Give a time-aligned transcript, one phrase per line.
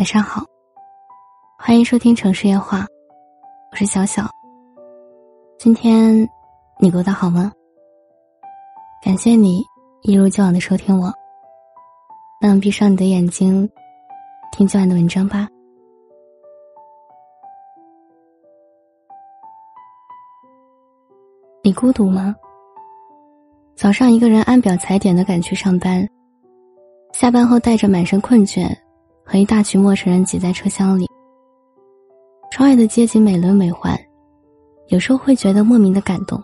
[0.00, 0.42] 晚上好，
[1.58, 2.86] 欢迎收听城市夜话，
[3.70, 4.22] 我是小小。
[5.58, 6.26] 今天
[6.78, 7.52] 你过得好吗？
[9.04, 9.62] 感谢你
[10.00, 11.12] 一如既往的收听我。
[12.40, 13.70] 那闭上你的眼睛，
[14.52, 15.46] 听今晚的文章吧。
[21.62, 22.34] 你孤独吗？
[23.76, 26.08] 早上一个人按表踩点的赶去上班，
[27.12, 28.74] 下班后带着满身困倦。
[29.24, 31.06] 和一大群陌生人挤在车厢里，
[32.50, 33.98] 窗外的街景美轮美奂，
[34.88, 36.42] 有时候会觉得莫名的感动，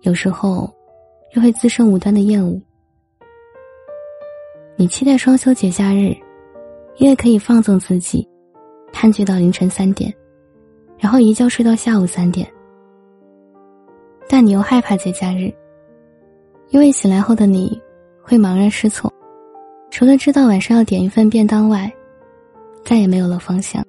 [0.00, 0.68] 有时候
[1.34, 2.60] 又会滋生无端的厌恶。
[4.76, 6.16] 你期待双休节假日，
[6.96, 8.26] 因为可以放纵自己，
[8.92, 10.12] 看剧到凌晨三点，
[10.98, 12.48] 然后一觉睡到下午三点。
[14.28, 15.52] 但你又害怕节假日，
[16.68, 17.80] 因为醒来后的你
[18.22, 19.12] 会茫然失措，
[19.98, 21.92] 除了知道晚上要点一份便当外。
[22.84, 23.84] 再也没有了方向。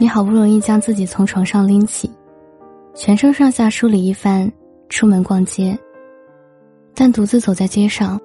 [0.00, 2.10] 你好不容易将自己从床上拎起，
[2.94, 4.50] 全身上下梳理一番，
[4.88, 5.78] 出门逛街。
[6.94, 8.18] 但独自走在街上，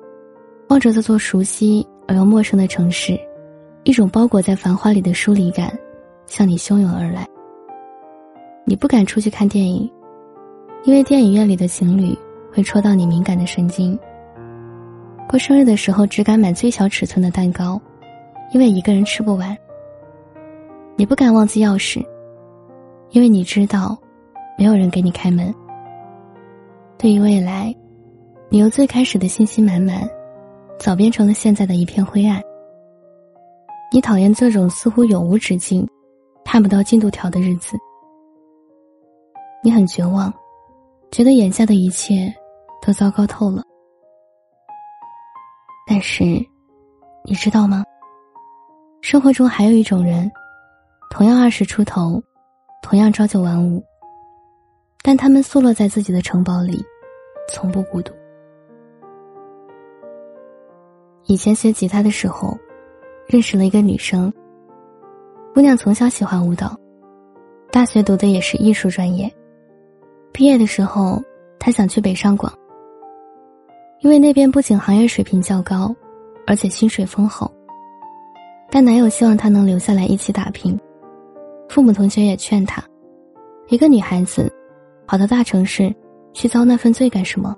[0.69, 3.19] 望着这座熟悉而又陌生的城市，
[3.83, 5.77] 一种包裹在繁华里的疏离感，
[6.27, 7.27] 向你汹涌而来。
[8.63, 9.91] 你不敢出去看电影，
[10.85, 12.17] 因为电影院里的情侣
[12.53, 13.99] 会戳到你敏感的神经。
[15.29, 17.79] 过生日的时候，只敢买最小尺寸的蛋糕。
[18.51, 19.55] 因为一个人吃不完，
[20.95, 22.03] 你不敢忘记钥匙，
[23.11, 23.95] 因为你知道，
[24.57, 25.53] 没有人给你开门。
[26.97, 27.71] 对于未来，
[28.49, 30.09] 你由最开始的信心满满，
[30.79, 32.41] 早变成了现在的一片灰暗。
[33.93, 35.87] 你讨厌这种似乎永无止境、
[36.43, 37.77] 看不到进度条的日子。
[39.63, 40.33] 你很绝望，
[41.11, 42.33] 觉得眼下的一切
[42.81, 43.61] 都糟糕透了。
[45.91, 46.23] 但是，
[47.25, 47.83] 你知道吗？
[49.01, 50.31] 生活中还有一种人，
[51.09, 52.21] 同样二十出头，
[52.83, 53.83] 同样朝九晚五，
[55.01, 56.85] 但他们宿落在自己的城堡里，
[57.51, 58.13] 从不孤独。
[61.25, 62.55] 以前学吉他的时候，
[63.25, 64.31] 认识了一个女生。
[65.55, 66.77] 姑娘从小喜欢舞蹈，
[67.71, 69.27] 大学读的也是艺术专业。
[70.31, 71.19] 毕业的时候，
[71.59, 72.53] 她想去北上广，
[74.01, 75.93] 因为那边不仅行业水平较高，
[76.47, 77.51] 而且薪水丰厚。
[78.71, 80.79] 但男友希望她能留下来一起打拼，
[81.67, 82.81] 父母同学也劝她，
[83.67, 84.49] 一个女孩子，
[85.05, 85.93] 跑到大城市
[86.33, 87.53] 去遭那份罪干什么？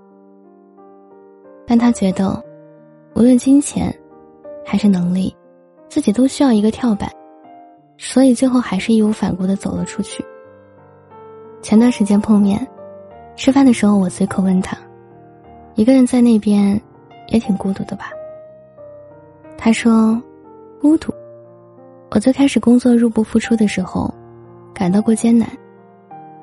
[1.68, 2.44] 但她觉得，
[3.14, 3.96] 无论金钱，
[4.66, 5.36] 还是能力，
[5.90, 7.08] 自己都需要一个跳板，
[7.98, 10.26] 所以最后还是义无反顾的走了出去。
[11.62, 12.68] 前段时间碰面，
[13.36, 14.76] 吃饭的时候我随口问他，
[15.76, 16.80] 一个人在那边，
[17.30, 18.12] 也挺孤独的吧？
[19.58, 20.22] 他说。
[20.82, 21.14] 孤独。
[22.10, 24.12] 我最开始工作入不敷出的时候，
[24.74, 25.48] 感到过艰难，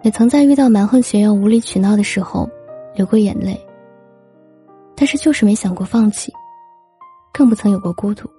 [0.03, 2.49] 也曾在遇到蛮横学员无理取闹的时候，
[2.95, 3.61] 流过眼泪。
[4.95, 6.33] 但是就是没想过放弃，
[7.33, 8.31] 更不曾有过孤独。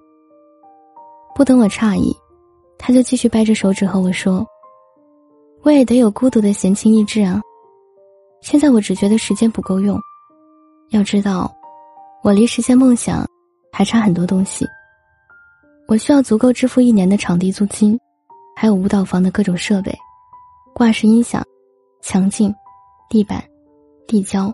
[1.34, 2.16] 不等我诧异，
[2.78, 4.42] 他就继续掰着手指和我说
[5.60, 7.42] ：“我也得有孤独的闲情逸致啊。
[8.40, 10.00] 现在我只觉得时间不够用，
[10.90, 11.52] 要知道，
[12.22, 13.26] 我离实现梦想
[13.72, 14.66] 还差很多东西。”
[15.88, 17.98] 我需要足够支付一年的场地租金，
[18.54, 19.92] 还有舞蹈房的各种设备、
[20.72, 21.44] 挂式音响、
[22.00, 22.54] 墙镜、
[23.08, 23.42] 地板、
[24.06, 24.52] 地胶，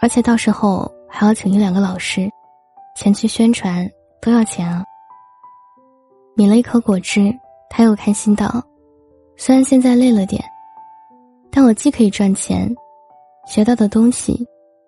[0.00, 2.28] 而且到时候还要请一两个老师
[2.96, 3.88] 前去宣传，
[4.20, 4.84] 都要钱啊。
[6.34, 7.32] 抿了一口果汁，
[7.70, 8.60] 他又开心道
[9.38, 10.42] ：“虽然现在累了点，
[11.48, 12.68] 但我既可以赚钱，
[13.46, 14.44] 学到的东西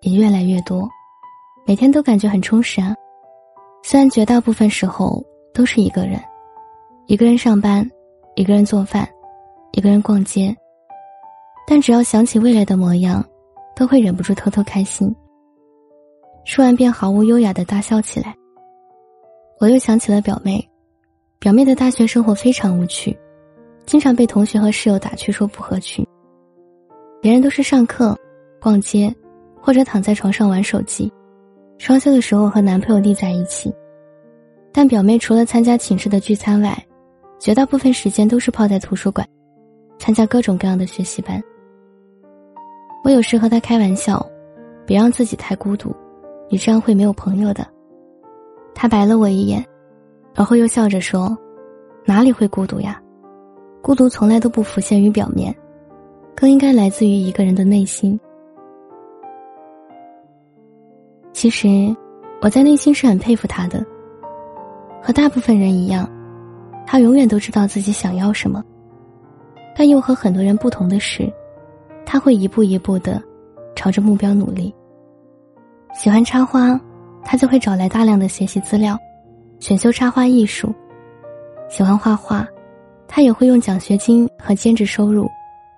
[0.07, 0.87] 也越来越多，
[1.65, 2.95] 每天都感觉很充实啊。
[3.83, 5.21] 虽然绝大部分时候。”
[5.57, 6.21] 都是一个人，
[7.07, 7.89] 一个人上班，
[8.35, 9.09] 一个人做饭，
[9.71, 10.55] 一个人逛街。
[11.65, 13.25] 但只要想起未来的模样，
[13.75, 15.11] 都会忍不住偷偷开心。
[16.45, 18.35] 说完便毫无优雅的大笑起来。
[19.59, 20.63] 我又想起了表妹，
[21.39, 23.17] 表妹的大学生活非常无趣，
[23.87, 26.05] 经常被同学和室友打趣说不合群。
[27.19, 28.15] 别人都是上课、
[28.61, 29.11] 逛街，
[29.61, 31.11] 或者躺在床上玩手机，
[31.77, 33.73] 双休的时候和男朋友腻在一起。
[34.71, 36.77] 但表妹除了参加寝室的聚餐外，
[37.39, 39.27] 绝大部分时间都是泡在图书馆，
[39.97, 41.41] 参加各种各样的学习班。
[43.03, 44.23] 我有时和她开玩笑，
[44.85, 45.95] 别让自己太孤独，
[46.49, 47.65] 你这样会没有朋友的。
[48.75, 49.65] 她白了我一眼，
[50.35, 51.35] 然后又笑着说
[52.05, 53.01] ：“哪里会孤独呀？
[53.81, 55.55] 孤独从来都不浮现于表面，
[56.35, 58.19] 更应该来自于一个人的内心。”
[61.37, 61.95] 其实，
[62.41, 63.85] 我在内心是很佩服他的。
[64.99, 66.09] 和大部分人一样，
[66.83, 68.63] 他永远都知道自己想要什么。
[69.75, 71.31] 但又和很多人不同的是，
[72.07, 73.21] 他会一步一步的
[73.75, 74.73] 朝着目标努力。
[75.93, 76.81] 喜欢插花，
[77.23, 78.97] 他就会找来大量的学习资料，
[79.59, 80.69] 选修插花艺术；
[81.69, 82.47] 喜欢画画，
[83.07, 85.29] 他也会用奖学金和兼职收入，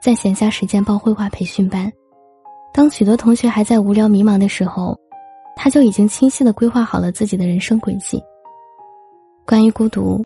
[0.02, 1.92] 在闲暇时间报绘画培训班。
[2.74, 4.98] 当许多同学还在无聊迷茫的时候，
[5.62, 8.24] 他就已经清晰的规划好了自己的人生轨迹。
[9.46, 10.24] 关于孤独，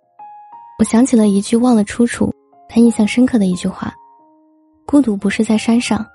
[0.77, 2.31] 我想起了一句忘了出处。
[2.69, 3.91] 他印象深刻的一句话
[4.85, 6.05] ：“孤独不是在山上，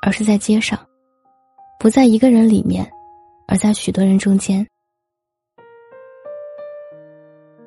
[0.00, 0.78] 而是在街上；
[1.78, 2.90] 不在一个人里面，
[3.46, 4.66] 而在许多人中间。”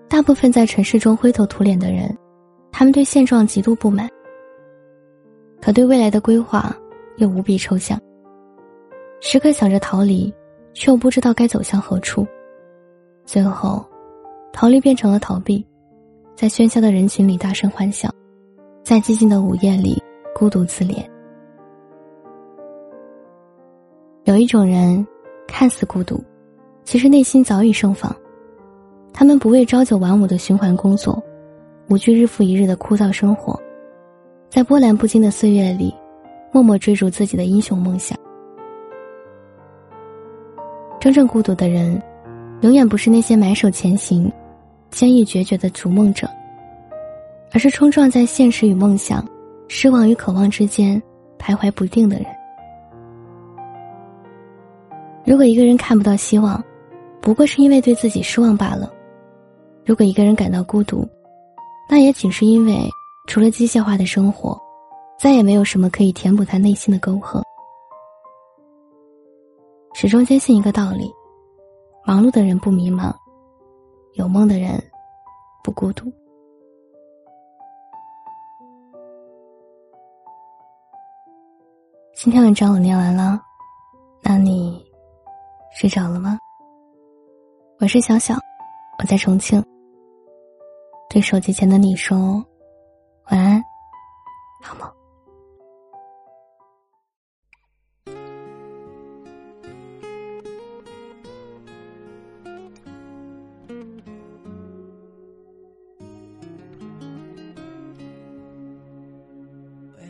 [0.09, 2.17] 大部分在城市中灰头土脸的人，
[2.71, 4.09] 他们对现状极度不满，
[5.61, 6.75] 可对未来的规划
[7.17, 7.99] 又无比抽象，
[9.21, 10.33] 时刻想着逃离，
[10.75, 12.27] 却又不知道该走向何处。
[13.25, 13.83] 最后，
[14.53, 15.65] 逃离变成了逃避，
[16.35, 18.07] 在喧嚣的人群里大声欢笑。
[18.83, 19.99] 在寂静的午夜里，
[20.35, 21.03] 孤独自怜。
[24.25, 25.05] 有一种人，
[25.47, 26.23] 看似孤独，
[26.83, 28.15] 其实内心早已盛放。
[29.11, 31.19] 他们不为朝九晚五的循环工作，
[31.89, 33.59] 无惧日复一日的枯燥生活，
[34.49, 35.91] 在波澜不惊的岁月里，
[36.51, 38.15] 默默追逐自己的英雄梦想。
[41.05, 42.01] 真正孤独的人，
[42.61, 44.27] 永远不是那些埋首前行、
[44.89, 46.27] 坚毅决绝的逐梦者。
[47.53, 49.23] 而是冲撞在现实与梦想、
[49.67, 50.99] 失望与渴望之间
[51.37, 52.25] 徘徊不定的人。
[55.23, 56.59] 如果一个人看不到希望，
[57.21, 58.91] 不过是因为对自己失望罢了；
[59.85, 61.07] 如果一个人感到孤独，
[61.87, 62.79] 那也仅是因为
[63.27, 64.59] 除了机械化的生活，
[65.19, 67.43] 再也没有什么可以填补他内心的沟壑。
[69.97, 71.09] 始终坚信一个道理：
[72.03, 73.15] 忙碌的人不迷茫，
[74.15, 74.77] 有梦的人
[75.63, 76.11] 不孤独。
[82.13, 83.39] 今天文章我念完了，
[84.21, 84.85] 那你
[85.71, 86.37] 睡着了吗？
[87.79, 88.35] 我是小小，
[88.99, 89.63] 我在重庆。
[91.09, 92.45] 对手机前的你说
[93.31, 93.63] 晚安，
[94.61, 94.94] 好梦。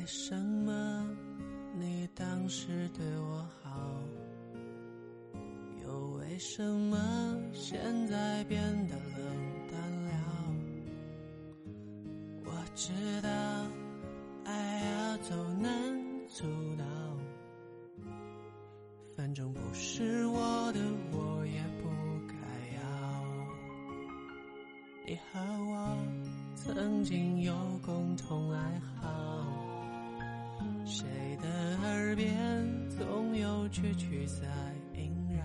[0.06, 1.04] 为什么？
[1.80, 4.04] 你当时对我好，
[5.84, 9.36] 又为什么现在变得冷
[9.72, 10.14] 淡了？
[12.46, 12.94] 我知
[13.24, 13.30] 道
[14.44, 15.72] 爱要走难
[16.28, 16.46] 阻
[16.78, 16.86] 挠，
[19.18, 20.80] 反正不是我的，
[21.14, 21.90] 我也不
[22.28, 22.36] 该
[22.78, 22.80] 要。
[25.08, 25.98] 你和我
[26.54, 29.25] 曾经有共同爱好。
[31.46, 34.48] 的耳边总有蛐蛐在
[34.94, 35.44] 萦绕？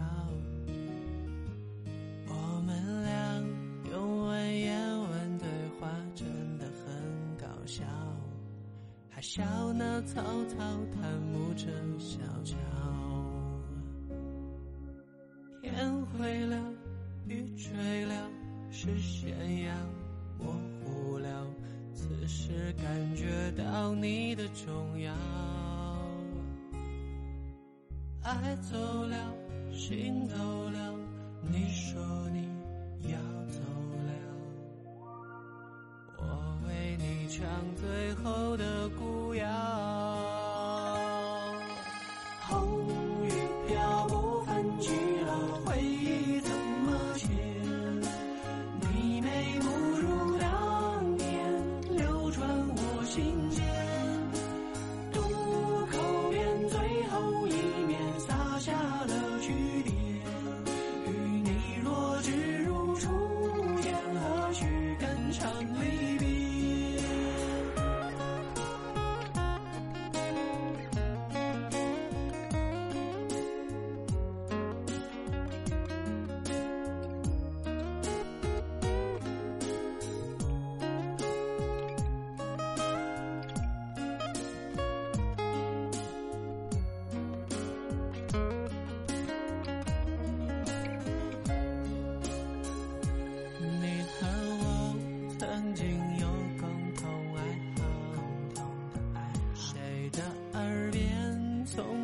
[2.27, 3.43] 我们俩
[3.91, 5.47] 用文言文对
[5.79, 6.27] 话真
[6.59, 7.85] 的很搞笑，
[9.11, 9.43] 还笑
[9.75, 10.57] 那曹操
[10.95, 11.67] 贪慕着
[11.99, 12.57] 小乔。
[28.43, 29.35] 爱走了，
[29.71, 30.35] 心走
[30.71, 30.90] 了，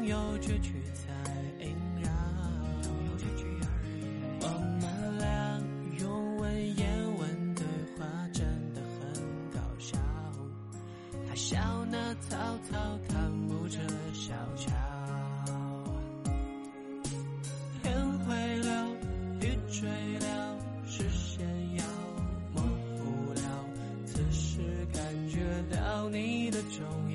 [0.07, 1.13] 有绝句在
[1.65, 2.09] 萦绕，
[4.41, 4.47] 我
[4.81, 5.61] 们俩
[5.99, 6.87] 用文言
[7.19, 7.65] 文对
[7.99, 9.13] 话，真的很
[9.53, 9.99] 搞笑。
[11.29, 11.59] 他笑
[11.91, 12.37] 那曹
[12.71, 13.79] 操看不着
[14.13, 14.73] 小乔，
[17.83, 18.87] 天灰了，
[19.41, 19.89] 雨坠
[20.21, 21.45] 了，视线
[21.79, 21.85] 要
[22.55, 22.63] 模
[22.97, 23.41] 糊了，
[24.07, 24.61] 此时
[24.93, 25.41] 感觉
[25.77, 27.06] 到你的重。